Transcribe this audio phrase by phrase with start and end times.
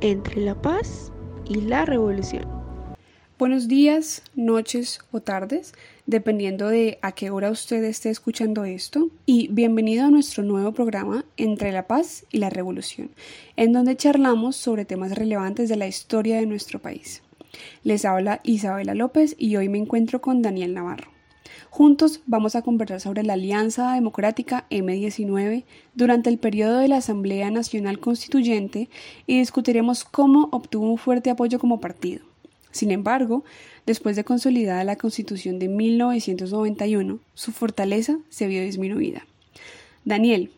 [0.00, 1.12] entre la paz
[1.44, 2.46] y la revolución.
[3.38, 5.72] Buenos días, noches o tardes,
[6.06, 11.24] dependiendo de a qué hora usted esté escuchando esto, y bienvenido a nuestro nuevo programa
[11.36, 13.10] Entre la Paz y la Revolución,
[13.56, 17.22] en donde charlamos sobre temas relevantes de la historia de nuestro país.
[17.84, 21.17] Les habla Isabela López y hoy me encuentro con Daniel Navarro.
[21.70, 27.50] Juntos vamos a conversar sobre la Alianza Democrática M19 durante el periodo de la Asamblea
[27.50, 28.88] Nacional Constituyente
[29.26, 32.24] y discutiremos cómo obtuvo un fuerte apoyo como partido.
[32.70, 33.44] Sin embargo,
[33.86, 39.26] después de consolidada la Constitución de 1991, su fortaleza se vio disminuida.
[40.04, 40.50] Daniel,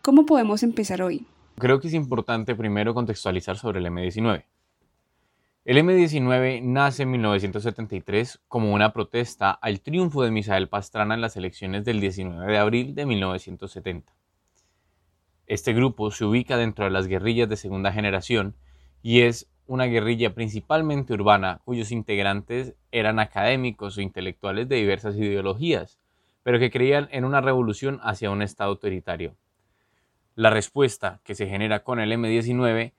[0.00, 1.26] ¿cómo podemos empezar hoy?
[1.58, 4.44] Creo que es importante primero contextualizar sobre el M19.
[5.64, 11.36] El M-19 nace en 1973 como una protesta al triunfo de Misael Pastrana en las
[11.36, 14.12] elecciones del 19 de abril de 1970.
[15.46, 18.56] Este grupo se ubica dentro de las guerrillas de segunda generación
[19.02, 26.00] y es una guerrilla principalmente urbana cuyos integrantes eran académicos o intelectuales de diversas ideologías,
[26.42, 29.36] pero que creían en una revolución hacia un Estado autoritario.
[30.34, 32.94] La respuesta que se genera con el M-19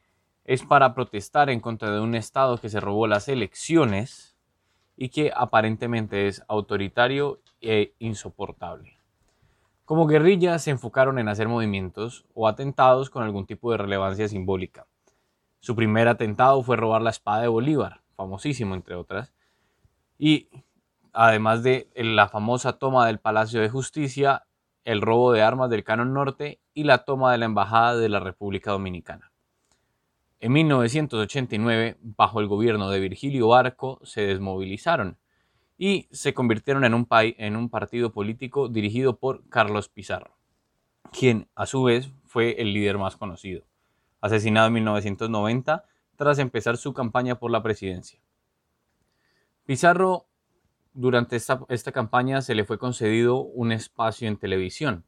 [0.45, 4.35] es para protestar en contra de un Estado que se robó las elecciones
[4.95, 8.97] y que aparentemente es autoritario e insoportable.
[9.85, 14.87] Como guerrilla se enfocaron en hacer movimientos o atentados con algún tipo de relevancia simbólica.
[15.59, 19.33] Su primer atentado fue robar la espada de Bolívar, famosísimo entre otras,
[20.17, 20.49] y
[21.11, 24.45] además de la famosa toma del Palacio de Justicia,
[24.85, 28.19] el robo de armas del Canon Norte y la toma de la Embajada de la
[28.19, 29.32] República Dominicana.
[30.43, 35.17] En 1989, bajo el gobierno de Virgilio Barco, se desmovilizaron
[35.77, 40.35] y se convirtieron en un, en un partido político dirigido por Carlos Pizarro,
[41.13, 43.63] quien a su vez fue el líder más conocido,
[44.19, 45.85] asesinado en 1990
[46.17, 48.19] tras empezar su campaña por la presidencia.
[49.65, 50.25] Pizarro,
[50.91, 55.05] durante esta, campaña se le fue concedido un espacio en televisión,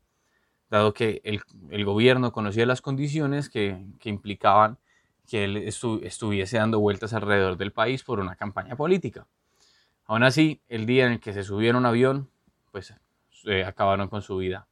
[0.69, 4.77] dado que el, gobierno conocía las condiciones que, que implicaban
[5.25, 9.27] que él estuviese dando vueltas alrededor del país por una campaña política.
[10.05, 12.29] Aún así, el día en el que se subieron a un avión,
[12.71, 12.93] pues
[13.65, 14.67] acabaron con su vida.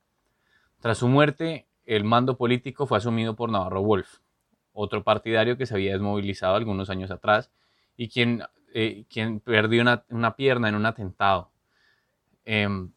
[0.80, 4.19] Tras su muerte, el mando político fue asumido por Navarro Wolf,
[4.74, 7.52] otro partidario que se había desmovilizado algunos años atrás
[7.96, 8.44] y quien,
[8.74, 11.52] eh, quien perdió una, pierna en un atentado.
[12.46, 12.91] Em,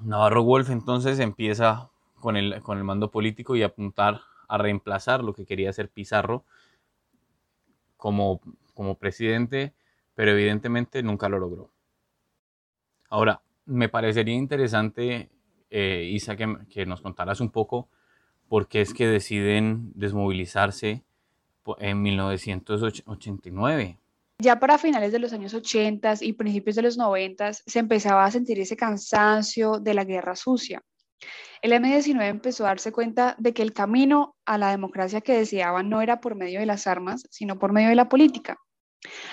[0.00, 1.90] Navarro Wolf entonces empieza
[2.20, 6.44] con el, con el mando político y apuntar a reemplazar lo que quería hacer Pizarro
[7.96, 8.40] como,
[8.74, 9.74] como presidente,
[10.14, 11.70] pero evidentemente nunca lo logró.
[13.08, 15.30] Ahora, me parecería interesante,
[15.70, 17.88] eh, Isa, que, que, nos contaras un poco
[18.48, 21.04] por qué es que deciden desmovilizarse
[21.78, 23.98] en 1989.
[24.38, 28.30] Ya para finales de los años 80 y principios de los 90 se empezaba a
[28.30, 30.82] sentir ese cansancio de la guerra sucia.
[31.62, 35.88] El M-19 empezó a darse cuenta de que el camino a la democracia que deseaban
[35.88, 38.58] no era por medio de las armas, sino por medio de la política.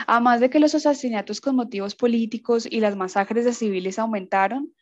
[0.08, 4.74] Además de que los asesinatos con motivos políticos y las masacres de civiles aumentaron,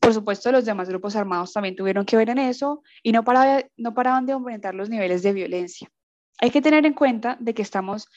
[0.00, 3.24] por supuesto los demás grupos armados también tuvieron que ver en eso y no,
[3.76, 5.88] no paraban de aumentar los niveles de violencia.
[6.38, 8.08] Hay que tener en cuenta de que estamos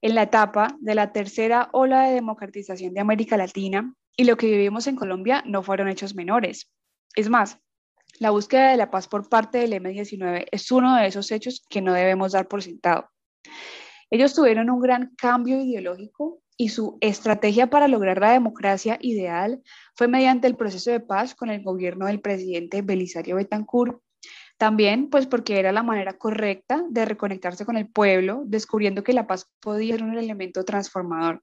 [0.00, 4.46] en la etapa de la tercera ola de democratización de América Latina y lo que
[4.46, 6.70] vivimos en Colombia no fueron hechos menores.
[7.14, 7.58] Es más,
[8.18, 11.82] la búsqueda de la paz por parte del M19 es uno de esos hechos que
[11.82, 13.10] no debemos dar por sentado.
[14.10, 19.62] Ellos tuvieron un gran cambio ideológico y su estrategia para lograr la democracia ideal
[19.94, 24.00] fue mediante el proceso de paz con el gobierno del presidente Belisario Betancourt.
[24.56, 29.26] También, pues porque era la manera correcta de reconectarse con el pueblo, descubriendo que la
[29.26, 31.42] paz podía ser un elemento transformador.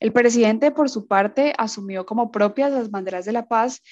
[0.00, 3.82] El presidente, por su parte, asumió como propias las banderas de la paz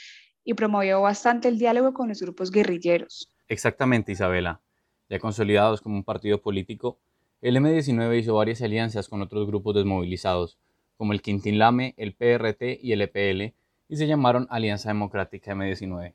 [0.44, 3.30] y promovió bastante el diálogo con los grupos guerrilleros.
[3.48, 4.60] Exactamente, Isabela.
[5.08, 6.98] Ya consolidados como un partido político,
[7.40, 10.58] el M-19 hizo varias alianzas con otros grupos desmovilizados,
[10.96, 13.54] como el Quintín Lame, el PRT y el EPL,
[13.88, 16.14] y se llamaron Alianza Democrática M-19.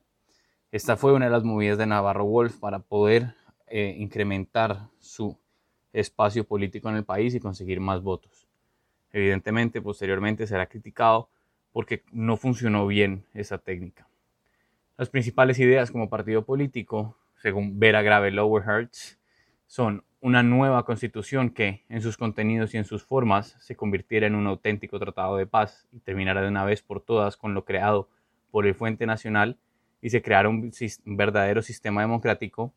[0.71, 3.35] Esta fue una de las movidas de Navarro Wolf para poder
[3.67, 5.37] eh, incrementar su
[5.93, 8.47] espacio político en el país y conseguir más votos.
[9.11, 11.29] Evidentemente, posteriormente será criticado
[11.71, 14.08] porque no funcionó bien esa técnica.
[14.99, 19.17] Las principales ideas como partido político, según Vera Grave Lowerhertz,
[19.65, 24.35] son una nueva constitución que, en sus contenidos y en sus formas, se convirtiera en
[24.35, 28.09] un auténtico tratado de paz y terminara de una vez por todas con lo creado
[28.51, 29.57] por el Fuente Nacional
[30.01, 30.69] y se creara un
[31.05, 32.73] verdadero sistema democrático.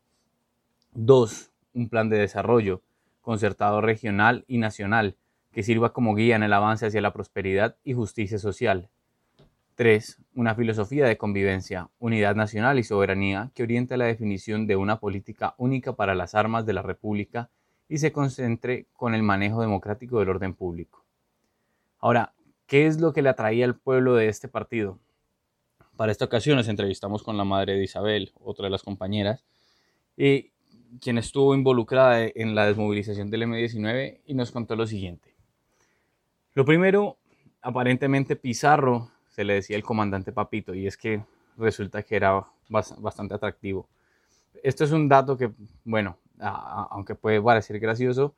[0.93, 2.81] Dos, un plan de desarrollo
[3.19, 5.17] concertado regional y nacional,
[5.51, 8.89] que sirva como guía en el avance hacia la prosperidad y justicia social.
[9.75, 10.21] 3.
[10.35, 15.55] Una filosofía de convivencia, unidad nacional y soberanía que oriente la definición de una política
[15.57, 17.49] única para las armas de la República
[17.89, 21.05] y se concentre con el manejo democrático del orden público.
[21.99, 22.33] Ahora,
[22.67, 24.99] ¿qué es lo que le atraía al pueblo de este partido?
[25.95, 29.45] Para esta ocasión nos entrevistamos con la madre de Isabel, otra de las compañeras,
[30.17, 30.51] y
[30.99, 35.35] quien estuvo involucrada en la desmovilización del M-19 y nos contó lo siguiente.
[36.53, 37.17] Lo primero,
[37.61, 41.23] aparentemente Pizarro se le decía el comandante Papito y es que
[41.57, 43.87] resulta que era bastante atractivo.
[44.61, 45.51] Esto es un dato que,
[45.83, 48.35] bueno, aunque puede parecer gracioso,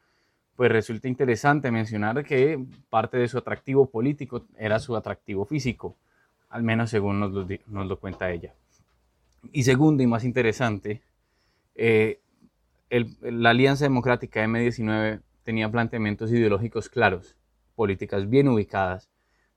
[0.56, 5.98] pues resulta interesante mencionar que parte de su atractivo político era su atractivo físico,
[6.50, 8.54] al menos según nos lo, cuenta ella.
[9.52, 11.02] Y segundo y más interesante,
[11.76, 12.22] eh,
[13.22, 17.36] la Alianza Democrática M19 tenía planteamientos ideológicos claros,
[17.76, 19.10] políticas bien ubicadas,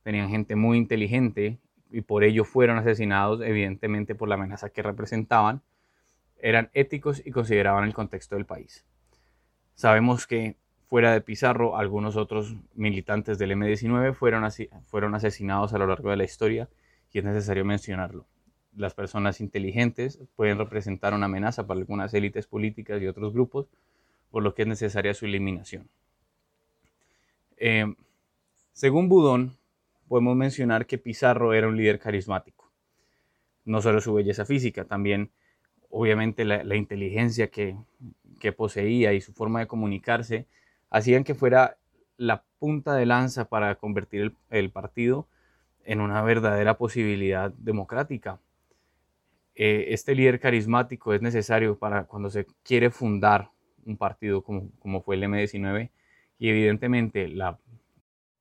[0.09, 1.59] tenían gente muy inteligente
[1.91, 5.61] y por ello fueron asesinados, evidentemente por la amenaza que representaban,
[6.39, 8.87] eran éticos y consideraban el contexto del país.
[9.75, 10.57] Sabemos que
[10.87, 14.49] fuera de Pizarro, algunos otros militantes del M19 fueron,
[14.87, 16.71] fueron asesinados a lo largo de la historia
[17.13, 18.25] y es necesario mencionarlo
[18.75, 23.67] las personas inteligentes pueden representar una amenaza para algunas élites políticas y otros grupos,
[24.31, 25.89] por lo que es necesaria su eliminación.
[27.59, 27.93] Eh,
[28.73, 29.59] según Budón,
[30.09, 32.71] podemos mencionar que Pizarro era un líder carismático.
[33.65, 35.31] No solo su belleza física, también
[35.91, 37.77] obviamente la, inteligencia que,
[38.57, 40.47] poseía y su forma de comunicarse
[40.91, 41.77] hacían que fuera
[42.17, 45.27] la punta de lanza para convertir el partido
[45.85, 48.41] en una verdadera posibilidad democrática.
[49.55, 53.51] Eh, este líder carismático es necesario para cuando se quiere fundar
[53.85, 55.91] un partido como, como fue el M19
[56.39, 57.59] y evidentemente la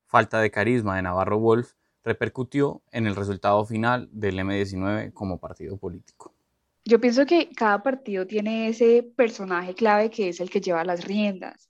[0.08, 1.74] falta de carisma de Navarro Wolf
[2.04, 6.34] repercutió en el resultado final del M19 como partido político.
[6.86, 11.04] Yo pienso que cada partido tiene ese personaje clave que es el que lleva las
[11.04, 11.70] riendas.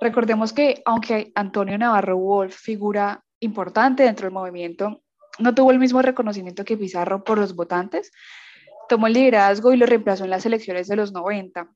[0.00, 5.02] Recordemos que aunque Antonio Navarro Wolf figura importante dentro del movimiento,
[5.38, 8.12] no tuvo el mismo reconocimiento que Pizarro por los votantes,
[8.88, 11.68] tomó el liderazgo y lo reemplazó en las elecciones de los 90.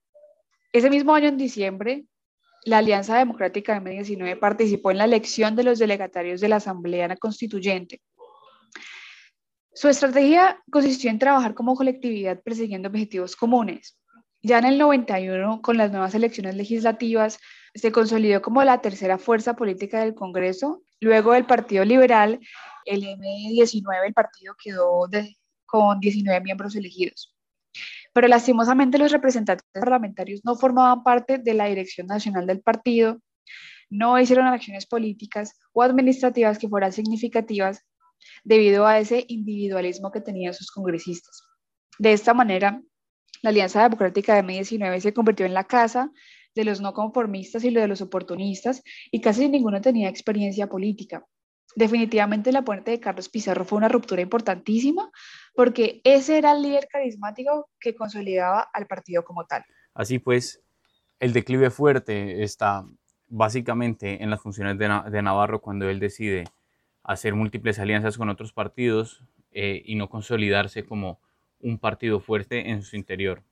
[0.73, 2.05] Ese mismo año, en diciembre,
[2.65, 8.01] la Alianza Democrática M19 participó en la elección de los delegatarios de la Asamblea Constituyente.
[9.75, 13.99] Su estrategia consistió en trabajar como colectividad persiguiendo objetivos comunes.
[14.43, 17.39] Ya en el 91, con las nuevas elecciones legislativas,
[17.75, 20.83] se consolidó como la tercera fuerza política del Congreso.
[21.01, 22.39] Luego del Partido Liberal,
[22.85, 25.09] el M19, el partido quedó
[25.65, 27.35] con 19 miembros elegidos.
[28.13, 33.21] Pero lastimosamente los representantes parlamentarios no formaban parte de la dirección nacional del partido,
[33.91, 37.85] no hicieron acciones políticas o administrativas que fueran significativas
[38.45, 41.43] debido a ese individualismo que tenían sus congresistas.
[41.99, 42.83] De esta manera,
[43.43, 46.11] la Alianza Democrática de M19 se convirtió en la casa
[46.55, 51.27] de los no conformistas y de los oportunistas y casi ninguno tenía experiencia política
[51.75, 55.11] definitivamente la muerte de Carlos Pizarro fue una ruptura importantísima
[55.55, 59.65] porque ese era el líder carismático que consolidaba al partido como tal.
[59.95, 60.63] Así pues,
[61.21, 62.85] el declive fuerte está
[63.29, 66.45] básicamente en las funciones de, Navarro cuando él decide
[67.03, 71.19] hacer múltiples alianzas con otros partidos eh, y no consolidarse como
[71.61, 73.43] un partido fuerte en su interior.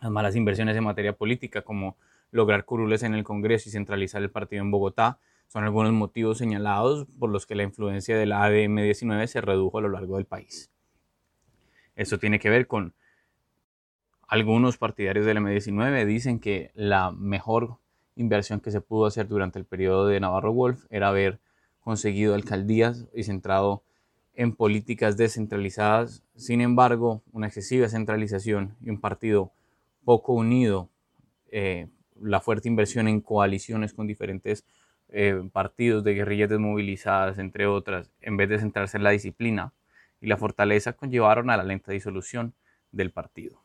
[0.00, 1.96] Las malas inversiones en materia política, como
[2.30, 7.06] lograr curules en el Congreso y centralizar el partido en Bogotá, son algunos motivos señalados
[7.18, 10.70] por los que la influencia de la ADM-19 se redujo a lo largo del país.
[11.96, 12.94] Esto tiene que ver con
[14.26, 17.76] algunos partidarios del M19 dicen que la mejor
[18.16, 21.40] inversión que se pudo hacer durante el periodo de Navarro Wolf era haber
[21.80, 23.82] conseguido alcaldías y centrado
[24.34, 26.24] en políticas descentralizadas.
[26.36, 29.52] Sin embargo, una excesiva centralización y un partido
[30.04, 30.88] poco unido,
[31.50, 31.88] eh,
[32.20, 34.64] la fuerte inversión en coaliciones con diferentes
[35.16, 39.72] eh, partidos de guerrillas desmovilizadas, entre otras, en vez de centrarse en la disciplina
[40.20, 42.52] y la fortaleza, conllevaron a la lenta disolución
[42.90, 43.62] del partido.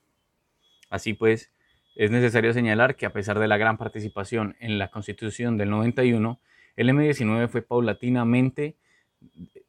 [0.92, 1.52] Así pues,
[1.96, 6.40] es necesario señalar que a pesar de la gran participación en la constitución del 91,
[6.76, 8.76] el M19 fue paulatinamente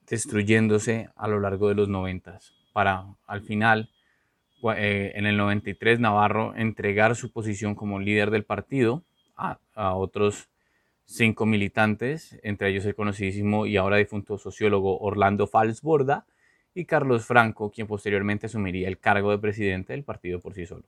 [0.07, 2.41] destruyéndose a lo largo de los 90
[2.75, 3.89] para al final,
[4.77, 9.03] eh, en el 93, Navarro entregar su posición como líder del partido
[9.35, 10.50] a, a otros
[11.11, 16.25] cinco militantes, entre ellos el conocidísimo y ahora difunto sociólogo Orlando Falsborda
[16.73, 20.85] y Carlos Franco, quien posteriormente asumiría el cargo de presidente del partido por sí solo.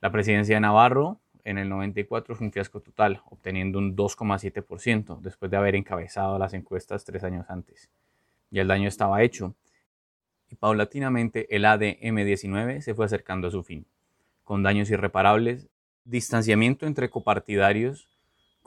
[0.00, 5.50] La presidencia de Navarro en el 94 fue un fiasco total, obteniendo un 2,7% después
[5.50, 7.90] de haber encabezado las encuestas tres años antes.
[8.50, 9.54] Ya el daño estaba hecho
[10.50, 13.84] y paulatinamente el ADM19 se fue acercando a su fin.
[14.42, 15.68] Con daños irreparables,
[16.04, 18.08] distanciamiento entre copartidarios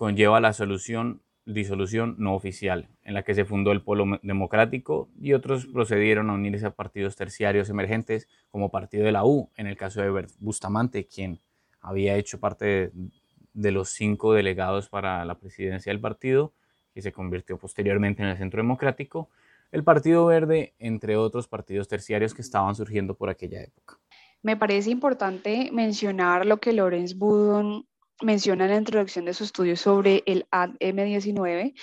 [0.01, 5.33] conlleva la solución disolución no oficial, en la que se fundó el Polo Democrático y
[5.33, 9.77] otros procedieron a unirse a partidos terciarios emergentes como Partido de la U, en el
[9.77, 11.39] caso de Bustamante, quien
[11.81, 12.91] había hecho parte
[13.53, 16.51] de, los cinco delegados para la presidencia del partido,
[16.95, 19.29] que se convirtió posteriormente en el Centro Democrático,
[19.71, 23.99] el Partido Verde, entre otros partidos terciarios que estaban surgiendo por aquella época.
[24.41, 27.85] Me parece importante mencionar lo que Lorenz Budon
[28.21, 31.73] menciona en la introducción de su estudio sobre el ADM19.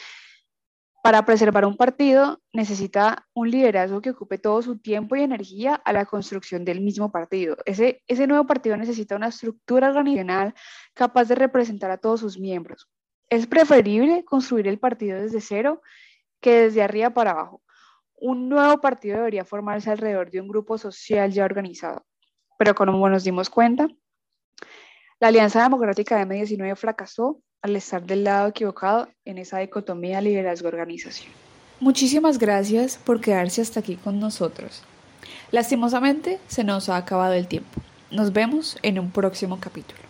[1.02, 5.92] Para preservar un partido necesita un liderazgo que ocupe todo su tiempo y energía a
[5.92, 7.56] la construcción del mismo partido.
[7.64, 10.54] Ese, ese nuevo partido necesita una estructura organizacional
[10.94, 12.88] capaz de representar a todos sus miembros.
[13.30, 15.82] Es preferible construir el partido desde cero
[16.40, 17.62] que desde arriba para abajo.
[18.16, 22.04] Un nuevo partido debería formarse alrededor de un grupo social ya organizado.
[22.58, 23.88] Pero como nos dimos cuenta,
[25.20, 31.32] la Alianza Democrática de M19 fracasó al estar del lado equivocado en esa dicotomía liderazgo-organización.
[31.80, 34.82] Muchísimas gracias por quedarse hasta aquí con nosotros.
[35.50, 37.80] Lastimosamente se nos ha acabado el tiempo.
[38.10, 40.07] Nos vemos en un próximo capítulo.